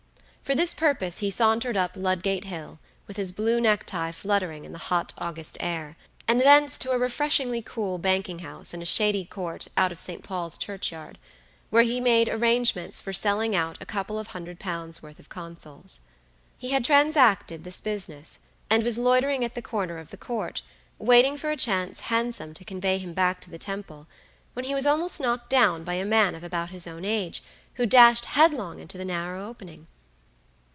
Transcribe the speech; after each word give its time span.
For 0.43 0.55
this 0.55 0.73
purpose 0.73 1.19
he 1.19 1.31
sauntered 1.31 1.77
up 1.77 1.93
Ludgate 1.95 2.43
Hill, 2.43 2.79
with 3.07 3.15
his 3.15 3.31
blue 3.31 3.61
necktie 3.61 4.11
fluttering 4.11 4.65
in 4.65 4.73
the 4.73 4.77
hot 4.89 5.13
August 5.17 5.55
air, 5.61 5.95
and 6.27 6.41
thence 6.41 6.77
to 6.79 6.91
a 6.91 6.97
refreshingly 6.97 7.61
cool 7.61 7.97
banking 7.97 8.39
house 8.39 8.73
in 8.73 8.81
a 8.81 8.85
shady 8.85 9.23
court 9.23 9.69
out 9.77 9.93
of 9.93 10.01
St. 10.01 10.25
Paul's 10.25 10.57
churchyard, 10.57 11.17
where 11.69 11.83
he 11.83 12.01
made 12.01 12.27
arrangements 12.27 13.01
for 13.01 13.13
selling 13.13 13.55
out 13.55 13.77
a 13.79 13.85
couple 13.85 14.19
of 14.19 14.27
hundred 14.27 14.59
pounds' 14.59 15.01
worth 15.01 15.19
of 15.19 15.29
consols. 15.29 16.01
He 16.57 16.71
had 16.71 16.83
transacted 16.83 17.63
this 17.63 17.79
business, 17.79 18.39
and 18.69 18.83
was 18.83 18.97
loitering 18.97 19.45
at 19.45 19.55
the 19.55 19.61
corner 19.61 19.99
of 19.99 20.09
the 20.11 20.17
court, 20.17 20.63
waiting 20.99 21.37
for 21.37 21.51
a 21.51 21.55
chance 21.55 22.01
hansom 22.01 22.53
to 22.55 22.65
convey 22.65 22.97
him 22.97 23.13
back 23.13 23.39
to 23.39 23.49
the 23.49 23.57
Temple, 23.57 24.05
when 24.51 24.65
he 24.65 24.75
was 24.75 24.85
almost 24.85 25.21
knocked 25.21 25.49
down 25.49 25.85
by 25.85 25.93
a 25.93 26.03
man 26.03 26.35
of 26.35 26.43
about 26.43 26.71
his 26.71 26.87
own 26.87 27.05
age, 27.05 27.41
who 27.75 27.85
dashed 27.85 28.25
headlong 28.25 28.81
into 28.81 28.97
the 28.97 29.05
narrow 29.05 29.47
opening. 29.47 29.87